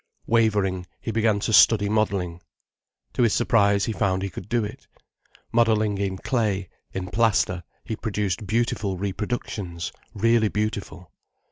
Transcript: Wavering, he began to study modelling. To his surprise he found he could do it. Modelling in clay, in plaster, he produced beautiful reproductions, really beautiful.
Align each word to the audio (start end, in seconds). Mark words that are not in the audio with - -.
Wavering, 0.25 0.87
he 0.99 1.11
began 1.11 1.39
to 1.41 1.53
study 1.53 1.87
modelling. 1.87 2.41
To 3.13 3.21
his 3.21 3.35
surprise 3.35 3.85
he 3.85 3.93
found 3.93 4.23
he 4.23 4.31
could 4.31 4.49
do 4.49 4.63
it. 4.65 4.87
Modelling 5.51 5.99
in 5.99 6.17
clay, 6.17 6.69
in 6.91 7.09
plaster, 7.09 7.63
he 7.83 7.95
produced 7.95 8.47
beautiful 8.47 8.97
reproductions, 8.97 9.91
really 10.15 10.49
beautiful. 10.49 11.11